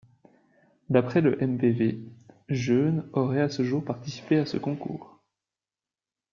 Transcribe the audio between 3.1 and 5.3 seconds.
auraient à ce jour participé à ce concours.